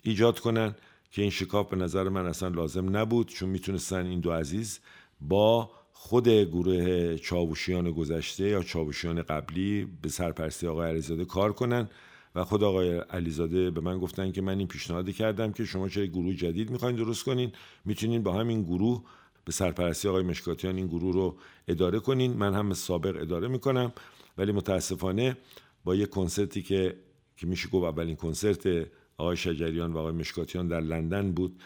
ایجاد 0.03 0.39
کنن 0.39 0.75
که 1.11 1.21
این 1.21 1.31
شکاف 1.31 1.69
به 1.69 1.77
نظر 1.77 2.09
من 2.09 2.25
اصلا 2.25 2.49
لازم 2.49 2.97
نبود 2.97 3.27
چون 3.27 3.49
می‌تونستن 3.49 4.05
این 4.05 4.19
دو 4.19 4.31
عزیز 4.31 4.79
با 5.21 5.71
خود 5.93 6.29
گروه 6.29 7.17
چاوشیان 7.17 7.91
گذشته 7.91 8.43
یا 8.43 8.63
چاوشیان 8.63 9.21
قبلی 9.21 9.87
به 10.01 10.09
سرپرستی 10.09 10.67
آقای 10.67 10.89
علیزاده 10.89 11.25
کار 11.25 11.53
کنن. 11.53 11.89
و 12.35 12.43
خود 12.43 12.63
آقای 12.63 12.97
علیزاده 12.97 13.71
به 13.71 13.81
من 13.81 13.99
گفتن 13.99 14.31
که 14.31 14.41
من 14.41 14.57
این 14.57 14.67
پیشنهاد 14.67 15.09
کردم 15.09 15.51
که 15.51 15.65
شما 15.65 15.89
چه 15.89 16.05
گروه 16.05 16.33
جدید 16.33 16.69
می‌خواین 16.69 16.95
درست 16.95 17.23
کنین 17.23 17.51
می‌تونین 17.85 18.23
با 18.23 18.33
همین 18.33 18.63
گروه 18.63 19.03
به 19.45 19.51
سرپرستی 19.51 20.07
آقای 20.07 20.23
مشکاتیان 20.23 20.75
این 20.75 20.87
گروه 20.87 21.13
رو 21.13 21.35
اداره 21.67 21.99
کنین. 21.99 22.33
من 22.33 22.53
هم 22.53 22.73
سابق 22.73 23.21
اداره 23.21 23.47
می‌کنم. 23.47 23.91
ولی 24.37 24.51
متاسفانه 24.51 25.37
با 25.83 25.95
یه 25.95 26.05
کنسرتی 26.05 26.61
که 26.61 26.95
که 27.37 27.47
میشه 27.47 27.69
گفت 27.69 27.85
اولین 27.85 28.15
کنسرت 28.15 28.87
آقای 29.17 29.37
شجریان 29.37 29.93
و 29.93 29.97
آقای 29.97 30.13
مشکاتیان 30.13 30.67
در 30.67 30.81
لندن 30.81 31.31
بود 31.31 31.59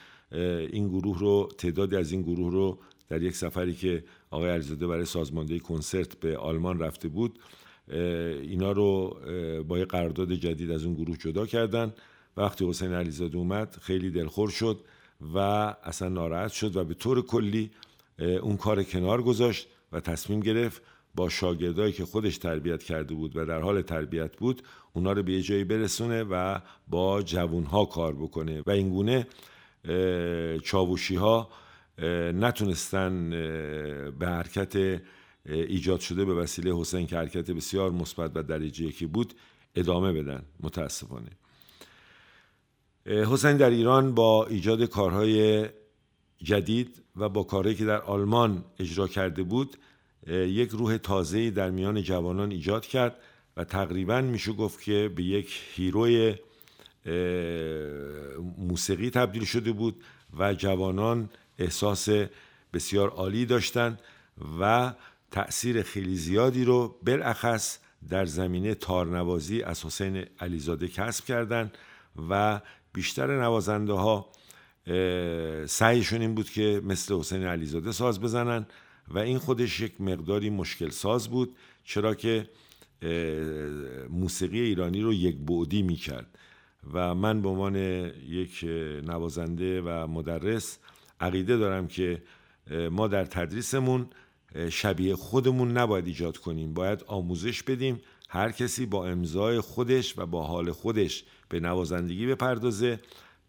این 0.71 0.87
گروه 0.87 1.19
رو 1.19 1.49
تعدادی 1.57 1.95
از 1.95 2.11
این 2.11 2.21
گروه 2.21 2.51
رو 2.51 2.79
در 3.09 3.21
یک 3.21 3.35
سفری 3.35 3.73
که 3.73 4.03
آقای 4.31 4.49
علیزاده 4.49 4.87
برای 4.87 5.05
سازماندهی 5.05 5.59
کنسرت 5.59 6.19
به 6.19 6.37
آلمان 6.37 6.79
رفته 6.79 7.07
بود 7.07 7.39
اینا 8.41 8.71
رو 8.71 9.17
با 9.67 9.79
یه 9.79 9.85
قرارداد 9.85 10.33
جدید 10.33 10.71
از 10.71 10.85
اون 10.85 10.93
گروه 10.93 11.17
جدا 11.17 11.45
کردن. 11.45 11.93
وقتی 12.37 12.69
حسین 12.69 12.93
علیزاده 12.93 13.37
اومد 13.37 13.77
خیلی 13.81 14.09
دلخور 14.09 14.49
شد. 14.49 14.79
و 15.35 15.37
اصلا 15.83 16.09
ناراحت 16.09 16.51
شد 16.51 16.75
و 16.75 16.83
به 16.83 16.93
طور 16.93 17.25
کلی 17.25 17.71
اون 18.19 18.57
کار 18.57 18.83
کنار 18.83 19.21
گذاشت 19.21 19.67
و 19.91 19.99
تصمیم 19.99 20.39
گرفت 20.39 20.81
با 21.15 21.29
شاگردایی 21.29 21.93
که 21.93 22.05
خودش 22.05 22.37
تربیت 22.37 22.83
کرده 22.83 23.13
بود 23.15 23.37
و 23.37 23.45
در 23.45 23.61
حال 23.61 23.81
تربیت 23.81 24.37
بود 24.37 24.61
اونا 24.93 25.11
رو 25.11 25.23
به 25.23 25.33
یه 25.33 25.41
جایی 25.41 25.63
برسونه 25.63 26.23
و 26.23 26.59
با 26.87 27.21
جوونها 27.21 27.85
کار 27.85 28.15
بکنه. 28.15 28.63
و 28.65 28.71
اینگونه 28.71 29.27
چاوشی 30.63 31.15
ها 31.15 31.49
نتونستن 32.33 33.29
به 34.19 34.27
حرکت 34.27 35.01
ایجاد 35.45 35.99
شده 35.99 36.25
به 36.25 36.33
وسیله 36.33 36.79
حسین 36.79 37.07
که 37.07 37.17
حرکت 37.17 37.51
بسیار 37.51 37.91
مثبت 37.91 38.31
و 38.35 38.43
درجه 38.43 38.85
یکی 38.85 39.05
بود 39.05 39.33
ادامه 39.75 40.13
بدن. 40.13 40.43
متاسفانه. 40.59 41.29
حسین 43.05 43.57
در 43.57 43.69
ایران 43.69 44.15
با 44.15 44.45
ایجاد 44.45 44.83
کارهای 44.83 45.67
جدید 46.37 47.01
و 47.15 47.29
با 47.29 47.43
کارهایی 47.43 47.75
که 47.75 47.85
در 47.85 48.01
آلمان 48.01 48.65
اجرا 48.79 49.07
کرده 49.07 49.43
بود 49.43 49.77
یک 50.27 50.69
روح 50.69 50.97
تازه‌ای 50.97 51.51
در 51.51 51.69
میان 51.69 52.01
جوانان 52.01 52.51
ایجاد 52.51 52.85
کرد 52.85 53.15
و 53.57 53.63
تقریبا 53.63 54.21
میشه 54.21 54.51
گفت 54.51 54.81
که 54.81 55.11
به 55.15 55.23
یک 55.23 55.61
هیروی 55.73 56.35
موسیقی 58.57 59.09
تبدیل 59.09 59.45
شده 59.45 59.71
بود 59.71 60.03
و 60.37 60.53
جوانان 60.53 61.29
احساس 61.57 62.09
بسیار 62.73 63.09
عالی 63.09 63.45
داشتند 63.45 63.99
و 64.59 64.93
تأثیر 65.31 65.81
خیلی 65.81 66.15
زیادی 66.15 66.65
رو 66.65 66.95
بالاخص 67.05 67.77
در 68.09 68.25
زمینه 68.25 68.75
تارنوازی 68.75 69.63
از 69.63 69.85
حسین 69.85 70.25
علیزاده 70.39 70.87
کسب 70.87 71.25
کردند 71.25 71.77
و 72.29 72.61
بیشتر 72.93 73.41
نوازنده 73.41 73.93
ها 73.93 74.29
سعیشون 75.65 76.21
این 76.21 76.35
بود 76.35 76.49
که 76.49 76.81
مثل 76.83 77.15
حسین 77.15 77.43
علیزاده 77.43 77.91
ساز 77.91 78.21
بزنن 78.21 78.65
و 79.07 79.19
این 79.19 79.37
خودش 79.37 79.79
یک 79.79 80.01
مقداری 80.01 80.49
مشکل 80.49 80.89
ساز 80.89 81.27
بود 81.27 81.55
چرا 81.83 82.15
که 82.15 82.49
موسیقی 84.09 84.59
ایرانی 84.59 85.01
رو 85.01 85.13
یک 85.13 85.37
بعدی 85.37 85.81
می 85.81 85.95
کرد 85.95 86.37
و 86.93 87.15
من 87.15 87.41
به 87.41 87.49
عنوان 87.49 87.75
یک 88.27 88.63
نوازنده 89.03 89.81
و 89.81 90.07
مدرس 90.07 90.79
عقیده 91.19 91.57
دارم 91.57 91.87
که 91.87 92.23
ما 92.91 93.07
در 93.07 93.25
تدریسمون 93.25 94.07
شبیه 94.69 95.15
خودمون 95.15 95.77
نباید 95.77 96.07
ایجاد 96.07 96.37
کنیم 96.37 96.73
باید 96.73 97.03
آموزش 97.07 97.63
بدیم 97.63 98.01
هر 98.29 98.51
کسی 98.51 98.85
با 98.85 99.07
امضای 99.07 99.59
خودش 99.59 100.17
و 100.17 100.25
با 100.25 100.43
حال 100.43 100.71
خودش 100.71 101.23
به 101.53 101.59
نوازندگی 101.59 102.27
بپردازه 102.27 102.99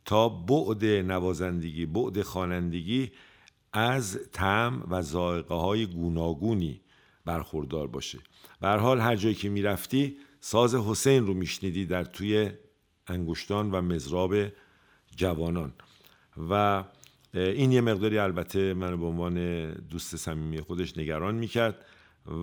تا 0.04 0.28
بعد 0.28 0.84
نوازندگی 0.84 1.86
بعد 1.86 2.22
خوانندگی 2.22 3.12
از 3.72 4.18
تعم 4.32 4.86
و 4.90 5.02
ذائقه 5.02 5.54
های 5.54 5.86
گوناگونی 5.86 6.80
برخوردار 7.24 7.86
باشه. 7.86 8.18
به 8.60 8.68
حال 8.68 9.00
هر 9.00 9.16
جایی 9.16 9.34
که 9.34 9.48
می‌رفتی 9.48 10.16
ساز 10.40 10.74
حسین 10.74 11.26
رو 11.26 11.34
میشنیدی 11.34 11.86
در 11.86 12.04
توی 12.04 12.50
انگشتان 13.06 13.70
و 13.70 13.80
مزراب 13.80 14.34
جوانان. 15.16 15.72
و 16.50 16.84
این 17.34 17.72
یه 17.72 17.80
مقداری 17.80 18.18
البته 18.18 18.74
من 18.74 19.00
به 19.00 19.06
عنوان 19.06 19.68
دوست 19.72 20.16
صمیمی 20.16 20.60
خودش 20.60 20.98
نگران 20.98 21.34
می‌کرد 21.34 21.84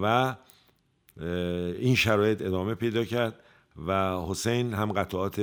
و 0.03 0.35
این 1.79 1.95
شرایط 1.95 2.41
ادامه 2.41 2.75
پیدا 2.75 3.05
کرد. 3.05 3.39
و 3.87 4.21
حسین 4.27 4.73
هم 4.73 4.91
قطعات 4.91 5.41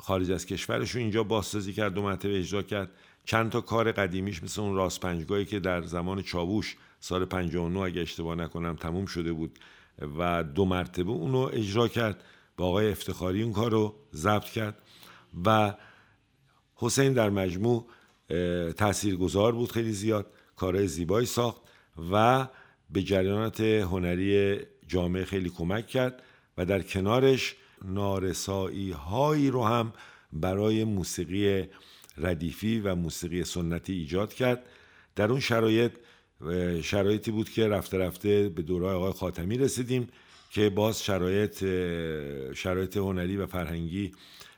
خارج 0.00 0.30
از 0.30 0.46
کشورش 0.46 0.90
رو 0.90 1.00
اینجا 1.00 1.22
بازسازی 1.22 1.72
کرد 1.72 1.94
دو 1.94 2.02
مرتبه 2.02 2.38
اجرا 2.38 2.62
کرد. 2.62 2.90
چند 3.24 3.50
تا 3.50 3.60
کار 3.60 3.92
قدیمیش 3.92 4.42
مثل 4.42 4.60
اون 4.60 4.74
راست 4.74 5.00
پنجگاهی 5.00 5.44
که 5.44 5.60
در 5.60 5.82
زمان 5.82 6.22
چاووش 6.22 6.76
سال 7.00 7.24
59 7.24 7.80
اگه 7.80 8.00
اشتباه 8.00 8.34
نکنم 8.34 8.76
تموم 8.76 9.06
شده 9.06 9.32
بود 9.32 9.58
و 10.18 10.44
دو 10.44 10.64
مرتبه 10.64 11.10
اونو 11.10 11.50
اجرا 11.52 11.88
کرد. 11.88 12.24
با 12.56 12.66
آقای 12.66 12.90
افتخاری 12.90 13.42
اون 13.42 13.52
کار 13.52 13.70
رو 13.70 13.94
ضبط 14.14 14.44
کرد 14.44 14.78
و 15.46 15.74
حسین 16.74 17.12
در 17.12 17.30
مجموع 17.30 17.86
گذار 19.18 19.52
بود 19.52 19.72
خیلی 19.72 19.92
زیاد 19.92 20.26
کارهای 20.56 20.88
زیبایی 20.88 21.26
ساخت 21.26 21.62
و 22.12 22.46
به 22.90 23.02
جریانات 23.02 23.60
هنری 23.60 24.58
جامعه 24.86 25.24
خیلی 25.24 25.50
کمک 25.50 25.86
کرد. 25.86 26.22
و 26.58 26.64
در 26.64 26.82
کنارش 26.82 27.56
نارسایی 27.84 28.90
هایی 28.90 29.50
رو 29.50 29.64
هم 29.64 29.92
برای 30.32 30.84
موسیقی 30.84 31.64
ردیفی 32.18 32.80
و 32.80 32.94
موسیقی 32.94 33.44
سنتی 33.44 33.92
ایجاد 33.92 34.34
کرد. 34.34 34.66
در 35.16 35.30
اون 35.30 35.40
شرایط 35.40 35.92
شرایطی 36.82 37.30
بود 37.30 37.50
که 37.50 37.68
رفته 37.68 37.98
رفته 37.98 38.48
به 38.48 38.62
دوره 38.62 38.88
آقای 38.88 39.12
خاتمی 39.12 39.58
رسیدیم 39.58 40.08
که 40.50 40.70
باز 40.70 41.04
شرایط 41.04 41.58
شرایط 42.54 42.96
هنری 42.96 43.36
و 43.36 43.46
فرهنگی 43.46 44.12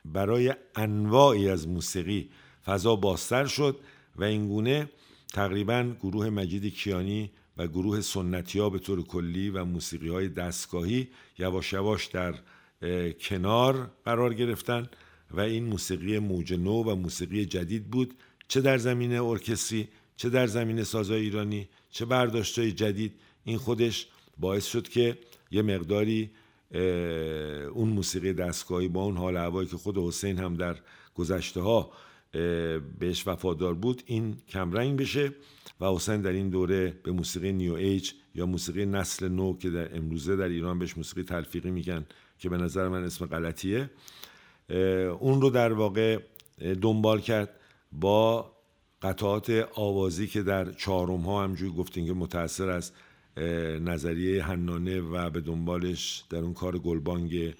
برای 0.05 0.53
انواعی 0.75 1.49
از 1.49 1.67
موسیقی 1.67 2.29
فضا 2.65 2.95
بازتر 2.95 3.45
شد 3.45 3.79
و 4.15 4.23
اینگونه 4.23 4.89
تقریبا 5.33 5.93
گروه 6.01 6.29
مجید 6.29 6.73
کیانی 6.73 7.31
و 7.57 7.67
گروه 7.67 8.01
سنتی 8.01 8.59
ها 8.59 8.69
به 8.69 8.79
طور 8.79 9.03
کلی 9.03 9.49
و 9.49 9.65
موسیقی 9.65 10.09
های 10.09 10.29
دستگاهی 10.29 11.07
یواش 11.39 11.73
یواش 11.73 12.05
در 12.05 12.35
کنار 13.19 13.91
قرار 14.05 14.33
گرفتن 14.33 14.89
و 15.31 15.39
این 15.39 15.65
موسیقی 15.65 16.19
موج 16.19 16.53
نو 16.53 16.83
و 16.83 16.95
موسیقی 16.95 17.45
جدید 17.45 17.87
بود. 17.87 18.13
چه 18.47 18.61
در 18.61 18.77
زمینه 18.77 19.23
ارکستری 19.23 19.87
چه 20.17 20.29
در 20.29 20.47
زمینه 20.47 20.83
سازای 20.83 21.21
ایرانی 21.21 21.67
چه 21.89 22.05
برداشتهای 22.05 22.71
جدید. 22.71 23.13
این 23.43 23.57
خودش 23.57 24.07
باعث 24.37 24.65
شد 24.65 24.87
که 24.87 25.17
یه 25.51 25.61
مقداری 25.61 26.31
اون 27.73 27.89
موسیقی 27.89 28.33
دستگاهی 28.33 28.87
با 28.87 29.03
اون 29.03 29.17
حال 29.17 29.37
هوایی 29.37 29.69
که 29.69 29.77
خود 29.77 29.97
حسین 29.97 30.37
هم 30.37 30.55
در 30.55 30.75
گذشته 31.15 31.61
ها 31.61 31.91
بهش 32.99 33.27
وفادار 33.27 33.73
بود 33.73 34.03
این 34.05 34.37
کمرنگ 34.49 34.99
بشه 34.99 35.31
و 35.81 35.85
حسین 35.85 36.21
در 36.21 36.31
این 36.31 36.49
دوره 36.49 36.99
به 37.03 37.11
موسیقی 37.11 37.51
نیو 37.51 37.73
ایج 37.73 38.11
یا 38.35 38.45
موسیقی 38.45 38.85
نسل 38.85 39.27
نو 39.27 39.57
که 39.57 39.69
در 39.69 39.97
امروزه 39.97 40.35
در 40.35 40.47
ایران 40.47 40.79
بهش 40.79 40.97
موسیقی 40.97 41.23
تلفیقی 41.23 41.71
میگن 41.71 42.05
که 42.39 42.49
به 42.49 42.57
نظر 42.57 42.87
من 42.87 43.03
اسم 43.03 43.25
غلطیه 43.25 43.89
اون 45.19 45.41
رو 45.41 45.49
در 45.49 45.73
واقع 45.73 46.19
دنبال 46.81 47.21
کرد 47.21 47.49
با 47.91 48.51
قطعات 49.01 49.67
آوازی 49.75 50.27
که 50.27 50.43
در 50.43 50.71
چهارم 50.71 51.21
ها 51.21 51.43
همجوری 51.43 51.71
گفتیم 51.71 52.05
که 52.05 52.13
متاثر 52.13 52.69
از 52.69 52.91
نظریه 53.81 54.43
حنانه 54.43 55.01
و 55.01 55.29
به 55.29 55.41
دنبالش 55.41 56.23
در 56.29 56.37
اون 56.37 56.53
کار 56.53 56.79
گلبانگ 56.79 57.53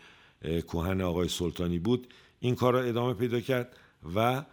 کوهن 0.68 1.02
آقای 1.02 1.28
سلطانی 1.28 1.80
بود. 1.80 2.08
این 2.40 2.56
کار 2.56 2.74
را 2.74 2.82
ادامه 2.82 3.14
پیدا 3.14 3.40
کرد 3.40 3.78
و 4.16 4.44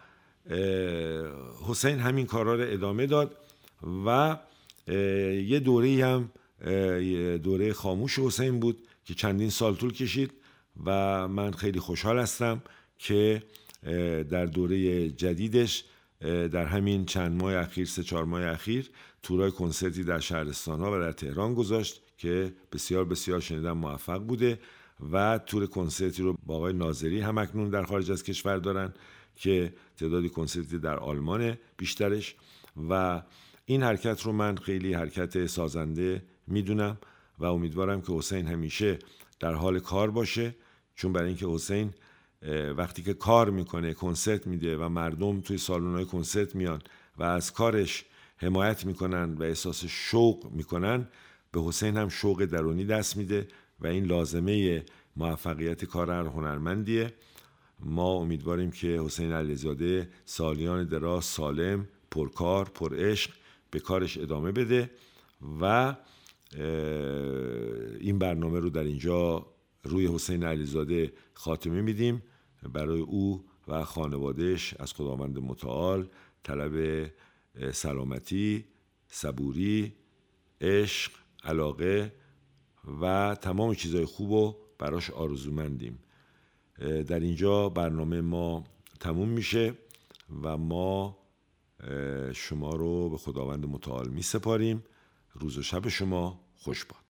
حسین 1.67 1.99
همین 1.99 2.25
کارا 2.25 2.55
را 2.55 2.63
ادامه 2.63 3.05
داد 3.05 3.37
و 4.05 4.37
یه 5.47 5.59
دوره 5.59 6.05
هم 6.05 6.29
دوره 7.37 7.73
خاموش 7.73 8.19
حسین 8.19 8.59
بود 8.59 8.87
که 9.05 9.13
چندین 9.13 9.49
سال 9.49 9.75
طول 9.75 9.93
کشید 9.93 10.31
و 10.85 11.27
من 11.27 11.51
خیلی 11.51 11.79
خوشحال 11.79 12.19
هستم 12.19 12.61
که 12.97 13.43
در 14.29 14.45
دوره 14.45 15.09
جدیدش 15.09 15.83
در 16.51 16.65
همین 16.65 17.05
چند 17.05 17.41
ماه 17.41 17.55
اخیر 17.55 17.85
سه 17.85 18.03
چهار 18.03 18.25
ماه 18.25 18.45
اخیر 18.45 18.89
تورای 19.23 19.51
کنسرتی 19.51 20.03
در 20.03 20.19
شهرستان 20.19 20.79
ها 20.79 20.97
و 20.97 20.99
در 20.99 21.11
تهران 21.11 21.53
گذاشت 21.53 22.01
که 22.17 22.53
بسیار 22.71 23.05
بسیار 23.05 23.39
شنیدم 23.39 23.77
موفق 23.77 24.19
بوده 24.19 24.59
و 25.11 25.37
تور 25.37 25.65
کنسرتی 25.65 26.23
رو 26.23 26.37
با 26.45 26.55
آقای 26.55 26.73
ناظری 26.73 27.21
هم 27.21 27.37
اکنون 27.37 27.69
در 27.69 27.83
خارج 27.83 28.11
از 28.11 28.23
کشور 28.23 28.57
دارن. 28.57 28.93
که 29.35 29.73
تعدادی 29.97 30.29
کنسرتی 30.29 30.79
در 30.79 30.97
آلمان 30.97 31.57
بیشترش 31.77 32.35
و 32.89 33.21
این 33.65 33.83
حرکت 33.83 34.21
رو 34.21 34.31
من 34.31 34.55
خیلی 34.55 34.93
حرکت 34.93 35.45
سازنده 35.45 36.23
می‌دونم 36.47 36.97
و 37.39 37.45
امیدوارم 37.45 38.01
که 38.01 38.13
حسین 38.13 38.47
همیشه 38.47 38.99
در 39.39 39.53
حال 39.53 39.79
کار 39.79 40.11
باشه 40.11 40.55
چون 40.95 41.13
برای 41.13 41.27
اینکه 41.27 41.47
حسین 41.47 41.93
وقتی 42.77 43.03
که 43.03 43.13
کار 43.13 43.49
می‌کنه 43.49 43.93
کنسرت 43.93 44.47
میده 44.47 44.77
و 44.77 44.89
مردم 44.89 45.41
توی 45.41 45.57
سالن 45.57 46.05
کنسرت 46.05 46.55
میان 46.55 46.81
و 47.17 47.23
از 47.23 47.53
کارش 47.53 48.05
حمایت 48.37 48.85
می‌کنن 48.85 49.33
و 49.33 49.43
احساس 49.43 49.85
شوق 49.85 50.51
می‌کنن 50.51 51.07
به 51.51 51.61
حسین 51.61 51.97
هم 51.97 52.09
شوق 52.09 52.45
درونی 52.45 52.85
دست 52.85 53.17
میده 53.17 53.47
و 53.79 53.87
این 53.87 54.05
لازمه 54.05 54.85
موفقیت 55.15 55.85
کار 55.85 56.11
هر 56.11 56.25
هنرمندیه. 56.25 57.13
ما 57.79 58.11
امیدواریم 58.11 58.71
که 58.71 58.87
حسین 58.87 59.31
علیزاده 59.31 60.09
سالیان 60.25 60.87
دراز 60.87 61.25
سالم 61.25 61.87
پرکار 62.11 62.69
پرعشق 62.69 63.31
به 63.71 63.79
کارش 63.79 64.17
ادامه 64.17 64.51
بده 64.51 64.91
و 65.61 65.95
این 67.99 68.19
برنامه 68.19 68.59
رو 68.59 68.69
در 68.69 68.83
اینجا 68.83 69.45
روی 69.83 70.07
حسین 70.07 70.43
علیزاده 70.43 71.13
خاتمه 71.33 71.81
میدیم. 71.81 72.23
برای 72.73 72.99
او 72.99 73.45
و 73.67 73.83
خانوادهش 73.83 74.73
از 74.79 74.93
خداوند 74.93 75.39
متعال 75.39 76.07
طلب 76.43 77.05
سلامتی 77.71 78.65
صبوری 79.07 79.93
عشق 80.61 81.11
علاقه 81.43 82.13
و 83.01 83.35
تمام 83.41 83.73
چیزهای 83.73 84.05
خوب 84.05 84.31
رو 84.31 84.57
براش 84.79 85.09
آرزومندیم. 85.09 85.99
در 86.79 87.19
اینجا 87.19 87.69
برنامه 87.69 88.21
ما 88.21 88.63
تموم 88.99 89.29
میشه 89.29 89.73
و 90.43 90.57
ما 90.57 91.17
شما 92.33 92.69
رو 92.69 93.09
به 93.09 93.17
خداوند 93.17 93.65
متعال 93.65 94.09
می 94.09 94.21
سپاریم 94.21 94.83
روز 95.33 95.57
و 95.57 95.61
شب 95.61 95.87
شما 95.87 96.39
خوش 96.55 96.85
باد. 96.85 97.04